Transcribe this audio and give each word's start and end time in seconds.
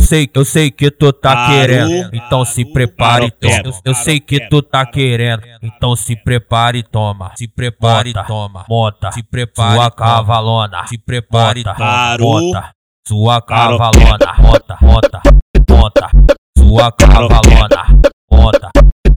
eu 0.00 0.06
sei, 0.06 0.30
eu 0.34 0.44
sei 0.44 0.70
que 0.70 0.90
tu 0.90 1.12
tá 1.12 1.46
querendo, 1.46 2.10
então 2.14 2.44
se 2.44 2.64
prepare 2.64 3.26
e 3.26 3.30
toma. 3.30 3.80
Eu, 3.84 3.94
sei 3.94 4.18
que 4.18 4.48
tu 4.48 4.62
tá 4.62 4.86
querendo, 4.86 5.42
então 5.62 5.94
se 5.94 6.16
prepare 6.16 6.78
e 6.78 6.82
toma. 6.82 7.32
Se 7.36 7.46
prepare 7.46 8.10
e 8.10 8.14
toma. 8.26 8.64
Monta, 8.68 9.12
se 9.12 9.22
prepare, 9.22 9.74
sua 9.74 9.90
cavalona. 9.90 10.86
Se 10.86 10.98
prepare 10.98 11.60
e 11.60 11.64
toma. 11.64 12.16
Monta, 12.18 12.70
sua 13.06 13.42
cavalona. 13.42 14.34
Monta, 14.38 14.78
monta, 14.80 15.20
monta, 15.68 16.10
sua 16.56 16.92
cavalona. 16.92 18.00
Monta, 18.32 18.70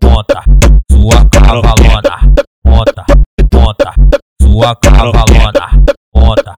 monta, 0.04 0.44
sua 0.92 1.26
cavalona. 1.30 2.20
Monta, 2.66 3.06
monta, 3.54 3.94
sua 4.42 4.76
cavalona. 4.76 5.70
Monta, 6.16 6.54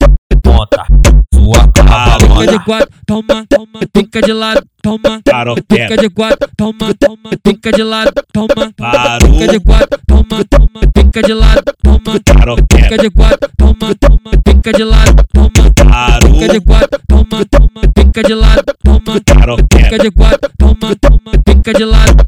de 2.57 2.63
quatro, 2.65 2.89
toma, 3.05 3.45
toma, 3.49 3.79
fica 3.93 4.21
de 4.21 4.33
lado, 4.33 4.61
toma. 4.81 5.21
Fica 5.55 6.01
de 6.01 6.09
quatro, 6.09 6.49
toma, 6.55 6.93
toma, 6.93 7.29
fica 7.45 7.71
de 7.71 7.83
lado, 7.83 8.11
toma. 8.31 8.71
Fica 9.19 9.47
de 9.51 9.59
quatro, 9.59 9.99
toma, 10.07 10.43
toma, 10.49 10.81
fica 10.95 11.21
de 11.21 11.33
lado, 11.33 11.63
toma. 11.83 12.19
Fica 12.71 12.97
de 12.97 13.09
quatro, 13.09 13.49
toma, 13.57 13.95
toma, 13.95 14.31
fica 14.47 14.71
de 14.71 14.85
lado, 14.85 15.23
toma. 15.33 15.49
Fica 16.21 16.47
de 16.53 16.59
quatro, 16.61 16.99
toma, 17.07 17.45
toma, 17.45 17.81
fica 17.97 18.21
de 18.23 18.35
lado, 18.35 18.63
toma. 18.83 19.13
Fica 19.71 19.97
de 19.97 20.11
quatro, 20.11 20.51
toma, 20.57 20.95
toma, 20.95 21.31
fica 21.47 21.73
de 21.73 21.85
lado, 21.85 22.24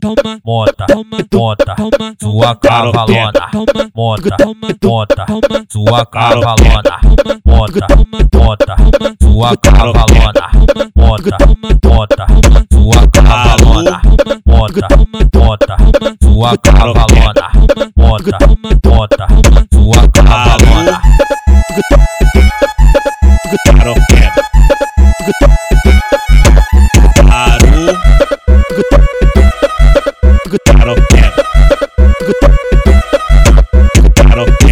toma. 0.00 0.40
Monta, 0.44 0.86
monta, 0.88 1.74
sua 2.20 2.54
cavalona. 2.56 3.48
Monta, 3.94 4.36
monta, 4.82 5.26
sua 5.68 6.06
cavalona. 6.06 7.00
Monta, 7.44 7.86
monta, 8.32 8.76
sua 9.20 9.56
cavalona. 9.56 10.50
Monta, 10.96 11.36
monta, 11.82 12.26
sua 12.70 13.06
cavalona. 13.12 14.00
Monta, 14.46 14.86
monta, 15.32 15.76
sua 16.22 16.56
cavalona. 16.58 17.50
Monta, 17.96 18.38
monta, 18.82 19.26
sua 19.72 20.08
cavalona. 20.12 21.00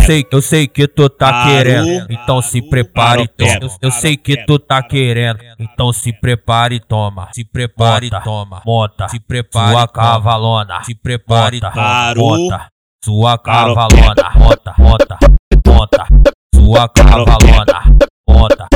Sei, 0.08 0.26
eu 0.30 0.40
sei 0.40 0.66
que 0.66 0.88
tu 0.88 1.10
tá 1.10 1.44
querendo, 1.44 2.06
então 2.10 2.40
se 2.40 2.62
prepare 2.62 3.24
e 3.24 3.28
toma. 3.28 3.78
Eu, 3.82 3.90
sei 3.90 4.16
que 4.16 4.44
tu 4.46 4.58
tá 4.58 4.82
querendo, 4.82 5.38
então 5.58 5.92
se 5.92 6.12
prepare 6.12 6.76
e 6.76 6.80
toma. 6.80 7.28
Se 7.32 7.44
prepare 7.44 8.06
e 8.06 8.10
toma. 8.24 8.62
Monta, 8.64 9.08
se 9.08 9.20
prepare, 9.20 9.72
sua 9.72 9.88
cavalona. 9.88 10.82
Se 10.82 10.94
prepare 10.94 11.58
e 11.58 11.60
toma. 11.60 12.14
Monta, 12.16 12.68
sua 13.04 13.38
cavalona. 13.38 14.32
Monta, 14.34 14.74
monta, 14.78 15.18
monta, 15.66 16.06
sua 16.54 16.88
cavalona. 16.88 17.82
Monta, 18.28 18.66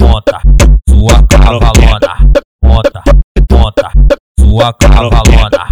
monta, 0.00 0.40
sua 0.88 1.22
cavalona. 1.26 2.18
Monta, 2.62 3.02
monta, 3.50 3.92
sua 4.38 4.72
cavalona. 4.74 5.71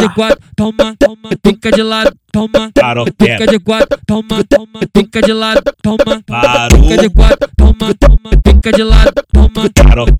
Cavalona. 0.00 0.14
quatro, 0.14 0.38
toma, 0.56 0.96
toma, 0.98 1.28
fica 1.44 1.70
de 1.70 1.82
lado, 1.82 2.12
toma. 2.32 2.70
Fica 3.18 3.46
de 3.46 3.58
quatro, 3.58 3.98
toma, 4.06 4.44
toma, 4.44 4.80
fica 4.94 5.20
de 5.20 5.34
lado, 5.34 5.62
toma. 5.82 6.22
Fica 6.70 6.96
de 7.02 7.08
quatro, 7.10 7.48
toma, 7.56 7.94
toma, 7.94 8.30
fica 8.44 8.72
de 8.72 8.84
lado, 8.84 9.12
toma. 9.32 9.62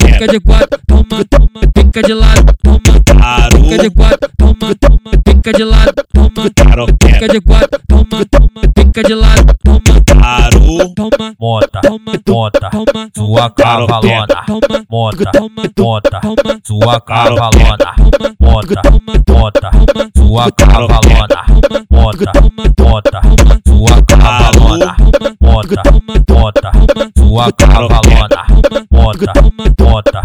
Fica 0.01 0.27
de 0.27 0.41
quatro, 0.41 0.81
toma, 0.87 1.25
toma, 1.25 1.61
fica 1.77 2.03
de 2.03 2.15
lado, 2.15 2.55
toma. 2.63 2.81
Fica 3.51 3.83
de 3.83 3.91
quatro, 3.91 4.31
toma, 4.37 4.75
toma, 4.75 5.11
de 5.53 5.65
lado, 5.65 6.07
toma. 6.13 6.51
De 7.29 7.41
quatro, 7.41 7.81
toma, 7.89 8.25
toma, 8.31 8.61
fica 8.77 9.03
de 9.03 9.15
lado, 9.15 9.55
toma. 10.77 10.95
Toma, 10.95 11.35
Monta, 11.39 11.81
toma, 11.81 12.13
monta, 12.27 12.71
toma, 12.71 13.09
sua 13.17 13.51
cavalona. 13.51 14.27
toma, 14.47 14.85
Monta, 14.91 15.31
monta, 15.77 16.21
toma, 16.21 16.61
sua 16.65 17.01
cavalona. 17.01 17.95
toma, 18.11 18.35
Monta, 18.41 18.83
monta, 19.29 19.71
toma, 19.71 20.11
sua 20.17 20.51
cavalona. 20.53 21.45
toma, 21.63 21.85
Monta, 21.91 22.33
monta, 22.79 23.21
toma, 23.21 23.61
sua 23.67 24.03
cavalona. 24.03 24.97
toma, 25.13 25.37
Monta, 25.41 25.83
monta, 26.29 26.71
toma, 26.87 27.11
sua 27.19 27.53
cavalona. 27.53 28.47
toma, 28.63 28.87
Monta, 28.91 29.33
monta. 29.79 30.23